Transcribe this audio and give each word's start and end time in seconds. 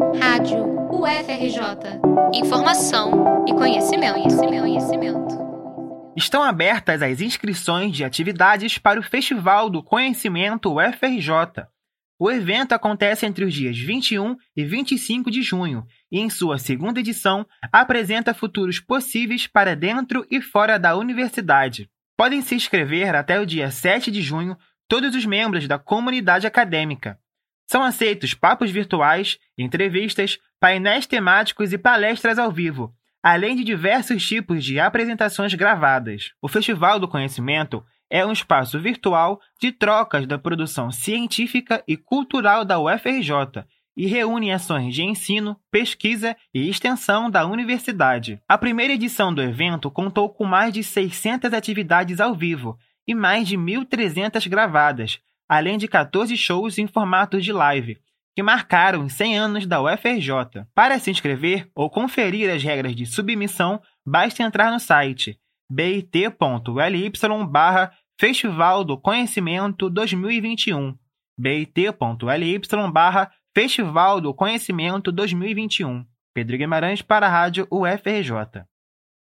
Rádio 0.00 0.64
UFRJ. 0.90 2.00
Informação 2.32 3.44
e 3.46 3.52
conhecimento, 3.52 4.14
conhecimento, 4.14 4.60
conhecimento. 4.62 5.38
Estão 6.16 6.42
abertas 6.42 7.02
as 7.02 7.20
inscrições 7.20 7.94
de 7.94 8.02
atividades 8.02 8.78
para 8.78 8.98
o 8.98 9.02
Festival 9.02 9.68
do 9.68 9.82
Conhecimento 9.82 10.74
UFRJ. 10.74 11.66
O 12.18 12.30
evento 12.30 12.72
acontece 12.72 13.26
entre 13.26 13.44
os 13.44 13.52
dias 13.52 13.78
21 13.78 14.36
e 14.56 14.64
25 14.64 15.30
de 15.30 15.42
junho 15.42 15.84
e, 16.10 16.18
em 16.18 16.30
sua 16.30 16.56
segunda 16.56 17.00
edição, 17.00 17.46
apresenta 17.70 18.32
futuros 18.32 18.80
possíveis 18.80 19.46
para 19.46 19.76
dentro 19.76 20.26
e 20.30 20.40
fora 20.40 20.78
da 20.78 20.96
universidade. 20.96 21.90
Podem 22.16 22.40
se 22.40 22.54
inscrever 22.54 23.14
até 23.14 23.38
o 23.38 23.44
dia 23.44 23.70
7 23.70 24.10
de 24.10 24.22
junho 24.22 24.56
todos 24.88 25.14
os 25.14 25.26
membros 25.26 25.68
da 25.68 25.78
comunidade 25.78 26.46
acadêmica. 26.46 27.18
São 27.70 27.84
aceitos 27.84 28.34
papos 28.34 28.68
virtuais, 28.72 29.38
entrevistas, 29.56 30.40
painéis 30.58 31.06
temáticos 31.06 31.72
e 31.72 31.78
palestras 31.78 32.36
ao 32.36 32.50
vivo, 32.50 32.92
além 33.22 33.54
de 33.54 33.62
diversos 33.62 34.26
tipos 34.26 34.64
de 34.64 34.80
apresentações 34.80 35.54
gravadas. 35.54 36.32
O 36.42 36.48
Festival 36.48 36.98
do 36.98 37.06
Conhecimento 37.06 37.84
é 38.10 38.26
um 38.26 38.32
espaço 38.32 38.80
virtual 38.80 39.40
de 39.60 39.70
trocas 39.70 40.26
da 40.26 40.36
produção 40.36 40.90
científica 40.90 41.80
e 41.86 41.96
cultural 41.96 42.64
da 42.64 42.80
UFRJ 42.80 43.64
e 43.96 44.04
reúne 44.08 44.50
ações 44.50 44.92
de 44.92 45.04
ensino, 45.04 45.56
pesquisa 45.70 46.36
e 46.52 46.68
extensão 46.68 47.30
da 47.30 47.46
universidade. 47.46 48.42
A 48.48 48.58
primeira 48.58 48.94
edição 48.94 49.32
do 49.32 49.40
evento 49.40 49.92
contou 49.92 50.28
com 50.28 50.44
mais 50.44 50.74
de 50.74 50.82
600 50.82 51.52
atividades 51.52 52.18
ao 52.18 52.34
vivo 52.34 52.76
e 53.06 53.14
mais 53.14 53.46
de 53.46 53.56
1.300 53.56 54.48
gravadas, 54.48 55.20
além 55.50 55.76
de 55.76 55.88
14 55.88 56.36
shows 56.36 56.78
em 56.78 56.86
formato 56.86 57.40
de 57.40 57.52
live, 57.52 57.98
que 58.36 58.42
marcaram 58.42 59.04
os 59.04 59.14
100 59.14 59.36
anos 59.36 59.66
da 59.66 59.82
UFRJ. 59.82 60.64
Para 60.72 60.96
se 61.00 61.10
inscrever 61.10 61.68
ou 61.74 61.90
conferir 61.90 62.48
as 62.48 62.62
regras 62.62 62.94
de 62.94 63.04
submissão, 63.04 63.82
basta 64.06 64.44
entrar 64.44 64.70
no 64.70 64.78
site 64.78 65.40
bit.ly 65.68 67.10
barra 67.48 67.90
Festival 68.18 68.84
do 68.84 68.96
Conhecimento 68.96 69.90
2021 69.90 70.96
bit.ly 71.36 72.60
barra 72.92 73.32
Festival 73.52 74.20
do 74.20 74.32
Conhecimento 74.32 75.10
2021 75.10 76.06
Pedro 76.32 76.56
Guimarães 76.56 77.02
para 77.02 77.26
a 77.26 77.28
Rádio 77.28 77.66
UFRJ. 77.68 78.64